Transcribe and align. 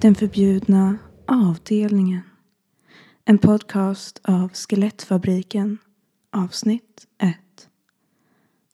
Den 0.00 0.14
förbjudna 0.14 0.98
avdelningen. 1.26 2.20
En 3.24 3.38
podcast 3.38 4.20
av 4.24 4.48
Skelettfabriken 4.52 5.78
avsnitt 6.32 7.06
1. 7.18 7.36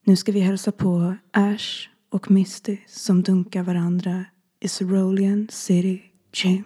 Nu 0.03 0.15
ska 0.15 0.31
vi 0.31 0.39
hälsa 0.39 0.71
på 0.71 1.15
Ash 1.31 1.89
och 2.09 2.31
Misty 2.31 2.77
som 2.87 3.21
dunkar 3.21 3.63
varandra 3.63 4.25
i 4.59 4.67
Cerulean 4.67 5.47
City 5.51 6.01
Gym. 6.33 6.63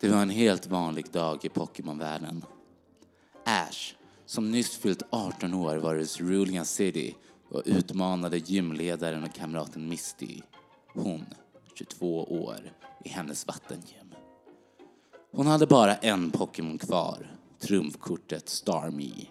Det 0.00 0.08
var 0.08 0.22
en 0.22 0.30
helt 0.30 0.66
vanlig 0.66 1.06
dag 1.12 1.44
i 1.44 1.48
Pokémon-världen. 1.48 2.44
Ash, 3.44 3.94
som 4.26 4.50
nyss 4.50 4.76
fyllt 4.76 5.02
18 5.10 5.54
år, 5.54 5.76
var 5.76 5.94
i 5.94 6.06
Cerulean 6.06 6.64
City 6.64 7.14
och 7.50 7.62
utmanade 7.64 8.38
gymledaren 8.38 9.24
och 9.24 9.34
kamraten 9.34 9.88
Misty. 9.88 10.40
Hon, 10.94 11.26
22 11.74 12.24
år, 12.24 12.72
i 13.04 13.08
hennes 13.08 13.46
vattengym. 13.46 14.14
Hon 15.32 15.46
hade 15.46 15.66
bara 15.66 15.96
en 15.96 16.30
Pokémon 16.30 16.78
kvar, 16.78 17.36
trumfkortet 17.60 18.48
Starmie. 18.48 19.26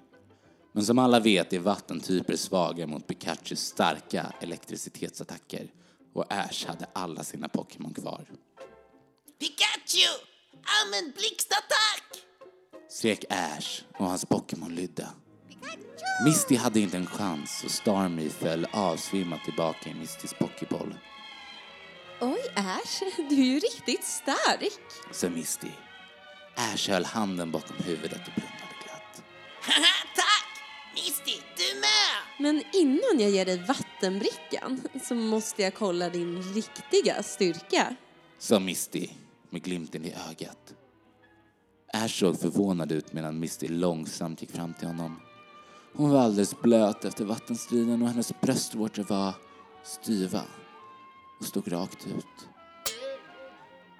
Men 0.71 0.85
som 0.85 0.99
alla 0.99 1.19
vet 1.19 1.53
är 1.53 1.59
vattentyper 1.59 2.35
svaga 2.35 2.87
mot 2.87 3.07
Pikachus 3.07 3.59
starka 3.59 4.33
elektricitetsattacker 4.41 5.71
och 6.13 6.33
Ash 6.33 6.67
hade 6.67 6.87
alla 6.93 7.23
sina 7.23 7.49
Pokémon 7.49 7.93
kvar. 7.93 8.25
Pikachu! 9.39 10.09
Använd 10.85 11.13
blixtattack! 11.13 12.25
skrek 12.89 13.25
Ash 13.29 13.81
och 13.97 14.05
hans 14.05 14.25
Pokémon 14.25 14.75
lydde. 14.75 15.07
Misty 16.25 16.55
hade 16.55 16.79
inte 16.79 16.97
en 16.97 17.05
chans 17.05 17.61
och 17.65 17.71
Starmie 17.71 18.29
föll 18.29 18.67
avsvimmad 18.71 19.39
tillbaka 19.45 19.89
i 19.89 19.93
Mistys 19.93 20.33
Pokéboll. 20.33 20.95
Oj, 22.21 22.39
Ash, 22.55 23.01
du 23.29 23.35
är 23.35 23.45
ju 23.45 23.59
riktigt 23.59 24.03
stark. 24.03 24.71
sa 25.11 25.29
Misty. 25.29 25.67
Ash 26.55 26.89
höll 26.89 27.05
handen 27.05 27.51
bakom 27.51 27.75
huvudet 27.77 28.27
och 28.27 28.33
blundade 28.35 28.75
glatt. 28.83 29.23
Haha, 29.61 30.07
tack! 30.15 30.63
Misty, 30.95 31.41
du 31.57 31.79
med! 31.79 32.19
Men 32.39 32.63
innan 32.73 33.19
jag 33.19 33.29
ger 33.29 33.45
dig 33.45 33.63
vattenbrickan 33.67 34.81
så 35.03 35.15
måste 35.15 35.61
jag 35.61 35.73
kolla 35.73 36.09
din 36.09 36.41
riktiga 36.53 37.23
styrka. 37.23 37.95
Sa 38.39 38.59
Misty 38.59 39.07
med 39.49 39.63
glimten 39.63 40.05
i 40.05 40.13
ögat. 40.29 40.73
Ash 41.93 42.19
såg 42.19 42.39
förvånad 42.39 42.91
ut 42.91 43.13
medan 43.13 43.39
Misty 43.39 43.67
långsamt 43.67 44.41
gick 44.41 44.51
fram 44.51 44.73
till 44.73 44.87
honom. 44.87 45.19
Hon 45.93 46.09
var 46.09 46.19
alldeles 46.19 46.61
blöt 46.61 47.05
efter 47.05 47.25
vattenstriden 47.25 48.01
och 48.01 48.07
hennes 48.07 48.41
bröstvårtor 48.41 49.03
var 49.03 49.33
styva 49.83 50.43
och 51.39 51.45
stod 51.45 51.71
rakt 51.71 52.07
ut. 52.07 52.47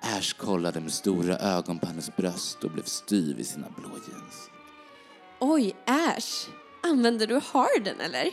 Ash 0.02 0.34
kollade 0.38 0.80
med 0.80 0.94
stora 0.94 1.38
ögon 1.38 1.80
på 1.80 1.88
hennes 1.88 2.16
bröst 2.16 2.64
och 2.64 2.72
blev 2.72 2.84
styv 2.84 3.40
i 3.40 3.44
sina 3.44 3.68
blå 3.70 3.90
jeans. 3.90 4.50
Oj, 5.40 5.76
Ash, 5.86 6.50
använder 6.84 7.28
du 7.28 7.41
Harden 7.46 8.00
eller? 8.00 8.31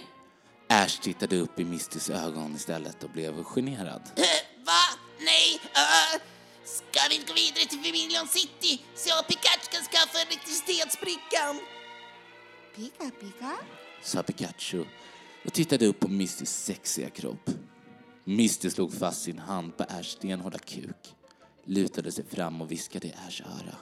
Ash 0.69 1.01
tittade 1.01 1.37
upp 1.37 1.61
i 1.61 1.65
Mistys 1.65 2.11
ögon 2.11 2.55
istället 2.57 3.05
och 3.05 3.11
blev 3.11 3.45
generad. 3.45 4.03
Va? 4.67 4.83
Nej, 5.19 5.61
uh, 5.63 6.21
ska 6.65 7.01
vi 7.09 7.15
inte 7.15 7.27
gå 7.27 7.35
vidare 7.35 7.65
till 7.69 7.79
Vermilion 7.79 8.29
City 8.29 8.83
så 8.95 9.23
Pikachu 9.29 9.67
kan 9.71 9.83
skaffa 9.83 10.19
elektricitetsbrickan? 10.19 11.61
Pika, 12.77 13.11
pika? 13.21 13.57
sa 14.03 14.23
Pikachu 14.23 14.85
och 15.45 15.53
tittade 15.53 15.87
upp 15.87 16.01
på 16.01 16.09
Mistys 16.09 16.51
sexiga 16.65 17.11
kropp. 17.11 17.51
Misty 18.25 18.71
slog 18.71 18.93
fast 18.95 19.23
sin 19.23 19.39
hand 19.39 19.77
på 19.77 19.85
Ashs 19.89 20.11
stenhårda 20.13 20.59
kuk, 20.59 21.15
lutade 21.65 22.13
sig 22.13 22.25
fram 22.25 22.61
och 22.61 22.71
viskade 22.73 23.07
i 23.09 23.15
Ashs 23.29 23.41
öra. 23.41 23.77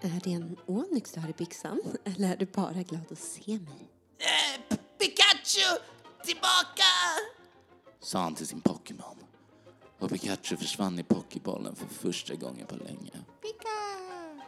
Är 0.00 0.20
det 0.24 0.32
en 0.32 0.56
Onyx 0.66 1.12
du 1.12 1.20
har 1.20 1.28
i 1.28 1.32
byxan 1.32 1.80
eller 2.04 2.32
är 2.32 2.36
du 2.36 2.46
bara 2.46 2.82
glad 2.82 3.12
att 3.12 3.18
se 3.18 3.52
mig? 3.58 3.90
P- 4.68 4.76
Pikachu, 4.98 5.78
tillbaka! 6.24 6.90
Sa 8.00 8.18
han 8.18 8.34
till 8.34 8.46
sin 8.46 8.60
Pokémon. 8.60 9.16
Och 9.98 10.10
Pikachu 10.10 10.56
försvann 10.56 10.98
i 10.98 11.02
Pokébollen 11.02 11.76
för 11.76 11.86
första 11.86 12.34
gången 12.34 12.66
på 12.66 12.76
länge. 12.76 13.10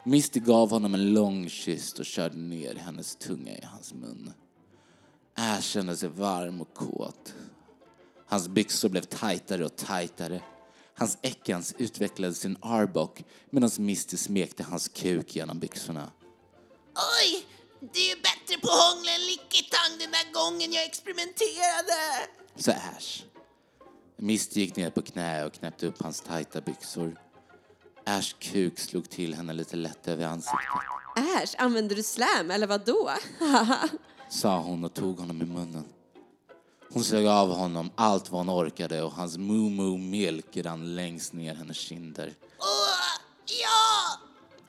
Misty 0.09 0.41
gav 0.41 0.71
honom 0.71 0.95
en 0.95 1.15
lång 1.15 1.49
kyss 1.49 1.93
och 1.93 2.07
körde 2.07 2.37
ner 2.37 2.75
hennes 2.75 3.17
tunga 3.17 3.53
i 3.59 3.65
hans 3.65 3.95
mun. 3.95 4.33
Ash 5.35 5.61
kände 5.63 5.97
sig 5.97 6.09
varm 6.09 6.61
och 6.61 6.75
kåt. 6.75 7.35
Hans 8.27 8.49
byxor 8.49 8.89
blev 8.89 9.03
tajtare 9.03 9.65
och 9.65 9.77
tajtare. 9.77 10.43
Hans 10.95 11.19
äckans 11.23 11.75
utvecklade 11.79 12.35
sin 12.35 12.57
arbok 12.63 13.25
medan 13.51 13.71
Misty 13.79 14.17
smekte 14.17 14.63
hans 14.63 14.89
kuk 14.89 15.37
genom 15.37 15.59
byxorna. 15.59 16.13
Oj, 17.21 17.47
du 17.81 18.01
är 18.11 18.17
bättre 18.17 18.61
på 18.63 18.69
hångla 18.69 19.11
än 19.15 19.21
Lickitang 19.21 19.99
den 19.99 20.11
där 20.11 20.33
gången 20.33 20.73
jag 20.73 20.85
experimenterade. 20.85 22.29
sa 22.57 22.73
Ash. 22.73 23.23
Misty 24.17 24.61
gick 24.61 24.77
ner 24.77 24.91
på 24.91 25.03
knä 25.03 25.45
och 25.45 25.53
knäppte 25.53 25.87
upp 25.87 26.03
hans 26.03 26.21
tajta 26.21 26.61
byxor. 26.61 27.17
Ash 28.09 28.35
kuk 28.39 28.79
slog 28.79 29.11
till 29.11 29.35
henne 29.35 29.53
lite 29.53 29.77
lätt 29.77 30.09
över 30.09 30.25
ansiktet, 30.25 30.61
Ash, 31.17 31.55
använder 31.59 31.97
du 31.97 32.03
slam 32.03 32.51
eller 32.51 32.67
vad 32.67 32.85
då? 32.85 33.11
sa 34.29 34.59
hon 34.59 34.85
och 34.85 34.95
tog 34.95 35.19
honom 35.19 35.43
i 35.43 35.45
munnen. 35.45 35.85
Hon 36.93 37.05
sög 37.05 37.27
av 37.27 37.55
honom 37.55 37.91
allt 37.95 38.31
vad 38.31 38.47
hon 38.47 38.51
orkade 38.67 39.03
och 39.03 39.13
hans 39.13 39.39
moo 39.39 39.97
milk 39.97 40.57
rann 40.57 40.95
längst 40.95 41.33
ner 41.33 41.55
hennes 41.55 41.77
kinder, 41.77 42.35
Åh, 42.59 43.21
ja! 43.47 44.21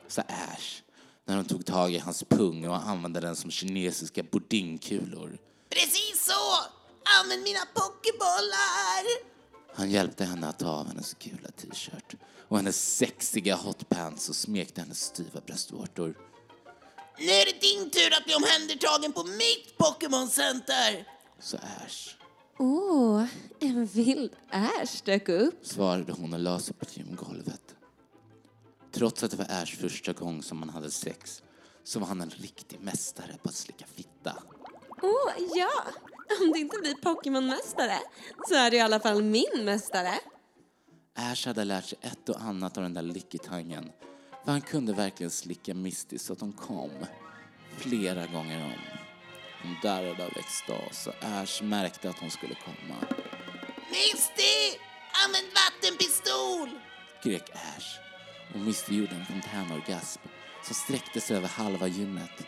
sa 0.08 0.22
Ash 0.22 0.82
när 1.26 1.36
hon 1.36 1.46
tog 1.46 1.66
tag 1.66 1.94
i 1.94 1.98
hans 1.98 2.24
pung 2.24 2.68
och 2.68 2.88
använde 2.88 3.20
den 3.20 3.36
som 3.36 3.52
kinesiska 3.52 4.24
bordingkulor. 4.24 5.38
Precis 5.70 6.26
så! 6.26 6.72
Använd 7.22 7.44
mina 7.44 7.60
pokébollar! 7.74 9.38
Han 9.76 9.92
hjälpte 9.92 10.26
henne 10.26 10.48
att 10.48 10.60
ta 10.60 10.70
av 10.70 10.88
hennes 10.88 11.14
gula 11.14 11.50
t-shirt 11.58 12.16
och 12.48 12.58
hennes 12.58 12.98
sexiga 12.98 13.56
hotpants 13.56 14.30
och 14.30 14.36
smekte 14.36 14.82
hennes 14.82 15.02
styva 15.02 15.42
bröstvårtor. 15.42 16.18
Nu 17.20 17.26
är 17.26 17.46
det 17.46 17.62
din 17.62 17.90
tur 17.90 18.14
att 18.18 18.26
bli 18.26 18.36
omhändertagen 18.36 19.14
på 19.14 19.24
mitt 19.24 19.78
Pokémon-center! 19.78 21.08
sa 21.40 21.58
Ash. 21.58 22.16
Åh, 22.60 23.26
en 23.60 23.86
vild 23.86 24.32
Ash 24.52 25.04
dök 25.04 25.30
upp. 25.30 25.66
svarade 25.66 26.12
hon 26.14 26.34
och 26.34 26.40
la 26.40 26.60
sig 26.60 26.76
på 26.76 26.86
gymgolvet. 26.94 27.62
Trots 28.92 29.24
att 29.24 29.32
det 29.32 29.38
var 29.38 29.46
Ash 29.50 29.78
första 29.78 30.14
gång 30.14 30.44
som 30.44 30.60
han 30.60 30.70
hade 30.70 30.92
sex 30.92 31.42
så 31.84 32.00
var 32.00 32.08
han 32.08 32.22
en 32.22 32.30
riktig 32.30 32.80
mästare 32.80 33.36
på 33.44 33.50
att 33.50 33.56
slicka 33.56 33.86
fitta. 33.96 34.44
Åh, 35.02 35.34
ja! 35.56 35.84
Om 36.42 36.52
det 36.52 36.60
inte 36.60 36.78
blir 36.78 36.96
Pokémon-mästare 36.96 37.98
så 38.48 38.56
är 38.56 38.72
det 38.72 38.78
i 38.78 38.80
alla 38.80 39.00
fall 39.00 39.24
min 39.24 39.64
mästare. 39.66 40.14
Ash 41.18 41.48
hade 41.48 41.64
lärt 41.64 41.86
sig 41.86 41.98
ett 42.02 42.30
och 42.30 42.42
annat 42.42 42.78
av 42.78 42.84
den 42.84 42.94
där 42.94 43.02
lickitangen 43.02 43.92
för 44.48 44.52
han 44.52 44.62
kunde 44.62 44.94
verkligen 44.94 45.32
slicka 45.32 45.74
Misty 45.74 46.18
så 46.18 46.34
att 46.34 46.42
hon 46.42 46.54
kom 46.54 46.92
flera 47.78 48.28
gånger 48.28 48.66
om. 48.66 49.00
Hon 49.64 49.76
darrade 49.84 50.26
av 50.26 50.32
extas 50.38 51.08
och 51.08 51.14
Ash 51.22 51.64
märkte 51.64 52.10
att 52.10 52.20
hon 52.20 52.32
skulle 52.32 52.56
komma. 52.56 52.96
Misty! 53.90 54.78
Använd 55.26 55.48
vattenpistol! 55.54 56.70
Skrek 57.20 57.50
Ash 57.54 58.00
och 58.54 58.60
Misty 58.60 58.96
gjorde 58.96 59.16
en 59.16 59.26
fontänorgasm 59.26 60.22
som 60.64 60.76
sträckte 60.76 61.22
sig 61.22 61.38
över 61.38 61.48
halva 61.48 61.88
gymmet. 61.88 62.48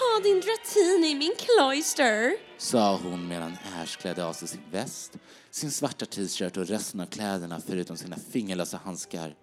Ha 0.00 0.20
din 0.22 0.40
Dratini 0.40 1.10
i 1.10 1.14
min 1.14 1.34
Cloyster. 1.38 2.32
sa 2.58 2.96
hon 2.96 3.28
medan 3.28 3.56
Ash 3.82 3.98
klädde 3.98 4.24
av 4.24 4.32
sig 4.32 4.48
sin 4.48 4.60
väst, 4.70 5.12
sin 5.50 5.70
svarta 5.70 6.06
t-shirt 6.06 6.56
och 6.56 6.66
resten 6.66 7.00
av 7.00 7.06
kläderna 7.06 7.60
förutom 7.66 7.96
sina 7.96 8.16
fingerlösa 8.16 8.80
handskar. 8.84 9.34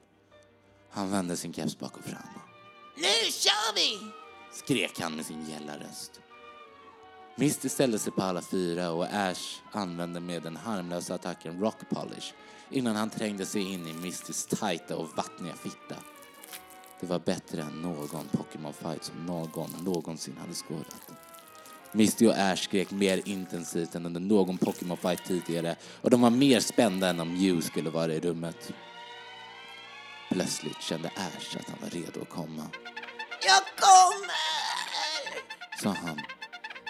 Han 0.89 1.11
vände 1.11 1.37
sin 1.37 1.53
keps 1.53 1.79
bak 1.79 1.97
och 1.97 2.03
fram. 2.03 2.41
Nu 2.95 3.31
kör 3.31 3.75
vi! 3.75 3.99
Skrek 4.51 4.99
han 4.99 5.15
med 5.15 5.25
sin 5.25 5.49
gälla 5.49 5.77
röst. 5.77 6.11
Misty 7.35 7.69
ställde 7.69 7.99
sig 7.99 8.13
på 8.13 8.21
alla 8.21 8.41
fyra 8.41 8.91
och 8.91 9.05
Ash 9.11 9.61
använde 9.71 10.19
med 10.19 10.43
den 10.43 10.57
harmlösa 10.57 11.15
attacken 11.15 11.59
Rock 11.59 11.89
Polish 11.89 12.33
innan 12.69 12.95
han 12.95 13.09
trängde 13.09 13.45
sig 13.45 13.73
in 13.73 13.87
i 13.87 13.93
Mistys 13.93 14.45
tajta 14.45 14.97
och 14.97 15.17
vattniga 15.17 15.53
fitta. 15.53 15.95
Det 16.99 17.07
var 17.07 17.19
bättre 17.19 17.61
än 17.61 17.81
någon 17.81 18.29
Pokémon-fight 18.31 19.03
som 19.03 19.25
någon 19.25 19.69
någonsin 19.83 20.37
hade 20.37 20.53
skådat. 20.53 21.11
Misty 21.91 22.27
och 22.27 22.37
Ash 22.37 22.63
skrek 22.63 22.91
mer 22.91 23.21
intensivt 23.25 23.95
än 23.95 24.05
under 24.05 24.19
någon 24.19 24.57
Pokémon-fight 24.57 25.23
tidigare 25.27 25.75
och 26.01 26.09
de 26.09 26.21
var 26.21 26.29
mer 26.29 26.59
spända 26.59 27.09
än 27.09 27.19
om 27.19 27.33
Mew 27.33 27.61
skulle 27.61 27.89
vara 27.89 28.13
i 28.13 28.19
rummet. 28.19 28.73
Plötsligt 30.31 30.81
kände 30.81 31.07
Ash 31.15 31.57
att 31.57 31.69
han 31.69 31.79
var 31.81 31.89
redo 31.89 32.21
att 32.21 32.29
komma, 32.29 32.63
Jag 33.45 33.63
kommer! 33.79 34.47
sa 35.83 35.89
han. 35.89 36.17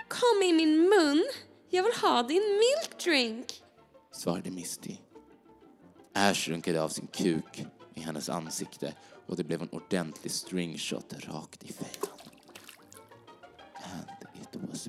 Kom 0.08 0.44
i 0.44 0.54
min 0.54 0.90
mun. 0.90 1.26
Jag 1.70 1.84
vill 1.84 1.94
ha 2.02 2.24
din 2.24 2.44
milk 2.44 3.04
drink. 3.04 3.64
svarade 4.12 4.52
Misty. 4.52 4.98
Ash 6.16 6.50
runkade 6.50 6.82
av 6.82 6.90
sin 6.90 7.08
kuk 7.08 7.66
i 7.98 8.02
hennes 8.02 8.30
ansikte 8.30 8.94
och 9.26 9.36
det 9.36 9.44
blev 9.44 9.62
en 9.62 9.70
ordentlig 9.72 10.32
stringshot 10.32 11.14
rakt 11.14 11.64
i 11.64 11.74
fejan. 11.74 12.18
And 13.84 14.08
it 14.42 14.70
was 14.70 14.88